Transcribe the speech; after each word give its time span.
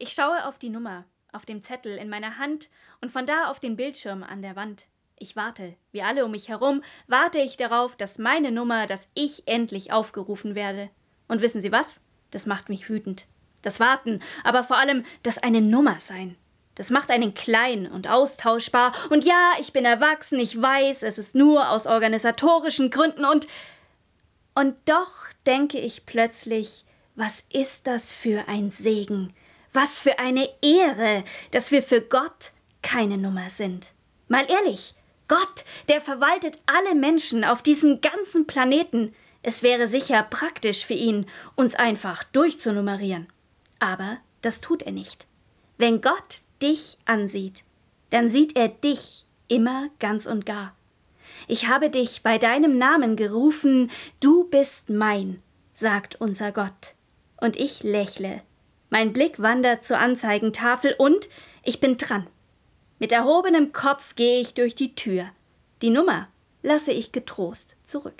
Ich 0.00 0.12
schaue 0.12 0.46
auf 0.46 0.58
die 0.58 0.68
Nummer, 0.68 1.04
auf 1.32 1.44
dem 1.44 1.64
Zettel 1.64 1.96
in 1.96 2.08
meiner 2.08 2.38
Hand 2.38 2.70
und 3.00 3.10
von 3.10 3.26
da 3.26 3.50
auf 3.50 3.58
den 3.58 3.74
Bildschirm 3.74 4.22
an 4.22 4.42
der 4.42 4.54
Wand. 4.54 4.86
Ich 5.16 5.34
warte, 5.34 5.74
wie 5.90 6.02
alle 6.02 6.24
um 6.24 6.30
mich 6.30 6.48
herum, 6.48 6.84
warte 7.08 7.40
ich 7.40 7.56
darauf, 7.56 7.96
dass 7.96 8.18
meine 8.18 8.52
Nummer, 8.52 8.86
dass 8.86 9.08
ich 9.14 9.42
endlich 9.46 9.92
aufgerufen 9.92 10.54
werde. 10.54 10.88
Und 11.26 11.40
wissen 11.40 11.60
Sie 11.60 11.72
was? 11.72 12.00
Das 12.30 12.46
macht 12.46 12.68
mich 12.68 12.88
wütend. 12.88 13.26
Das 13.62 13.80
Warten, 13.80 14.22
aber 14.44 14.62
vor 14.62 14.78
allem 14.78 15.04
das 15.24 15.38
eine 15.38 15.60
Nummer 15.60 15.98
sein. 15.98 16.36
Das 16.76 16.90
macht 16.90 17.10
einen 17.10 17.34
klein 17.34 17.90
und 17.90 18.06
austauschbar. 18.06 18.92
Und 19.10 19.24
ja, 19.24 19.54
ich 19.58 19.72
bin 19.72 19.84
erwachsen, 19.84 20.38
ich 20.38 20.62
weiß, 20.62 21.02
es 21.02 21.18
ist 21.18 21.34
nur 21.34 21.70
aus 21.70 21.88
organisatorischen 21.88 22.90
Gründen 22.90 23.24
und. 23.24 23.48
Und 24.54 24.76
doch 24.84 25.26
denke 25.44 25.80
ich 25.80 26.06
plötzlich, 26.06 26.84
was 27.16 27.42
ist 27.52 27.88
das 27.88 28.12
für 28.12 28.46
ein 28.46 28.70
Segen? 28.70 29.34
Was 29.80 30.00
für 30.00 30.18
eine 30.18 30.48
Ehre, 30.60 31.22
dass 31.52 31.70
wir 31.70 31.84
für 31.84 32.00
Gott 32.00 32.50
keine 32.82 33.16
Nummer 33.16 33.48
sind. 33.48 33.92
Mal 34.26 34.44
ehrlich, 34.50 34.96
Gott, 35.28 35.64
der 35.88 36.00
verwaltet 36.00 36.58
alle 36.66 36.96
Menschen 36.96 37.44
auf 37.44 37.62
diesem 37.62 38.00
ganzen 38.00 38.48
Planeten. 38.48 39.14
Es 39.44 39.62
wäre 39.62 39.86
sicher 39.86 40.24
praktisch 40.24 40.84
für 40.84 40.94
ihn, 40.94 41.26
uns 41.54 41.76
einfach 41.76 42.24
durchzunummerieren. 42.24 43.28
Aber 43.78 44.18
das 44.42 44.60
tut 44.60 44.82
er 44.82 44.90
nicht. 44.90 45.28
Wenn 45.76 46.00
Gott 46.00 46.40
dich 46.60 46.98
ansieht, 47.04 47.62
dann 48.10 48.28
sieht 48.28 48.56
er 48.56 48.66
dich 48.66 49.26
immer 49.46 49.90
ganz 50.00 50.26
und 50.26 50.44
gar. 50.44 50.74
Ich 51.46 51.68
habe 51.68 51.88
dich 51.88 52.24
bei 52.24 52.38
deinem 52.38 52.78
Namen 52.78 53.14
gerufen, 53.14 53.92
du 54.18 54.42
bist 54.42 54.90
mein, 54.90 55.40
sagt 55.72 56.20
unser 56.20 56.50
Gott. 56.50 56.96
Und 57.36 57.54
ich 57.54 57.84
lächle. 57.84 58.42
Mein 58.90 59.12
Blick 59.12 59.40
wandert 59.40 59.84
zur 59.84 59.98
Anzeigentafel 59.98 60.94
und 60.96 61.28
ich 61.62 61.80
bin 61.80 61.96
dran. 61.96 62.26
Mit 62.98 63.12
erhobenem 63.12 63.72
Kopf 63.72 64.14
gehe 64.14 64.40
ich 64.40 64.54
durch 64.54 64.74
die 64.74 64.94
Tür. 64.94 65.26
Die 65.82 65.90
Nummer 65.90 66.28
lasse 66.62 66.92
ich 66.92 67.12
getrost 67.12 67.76
zurück. 67.84 68.14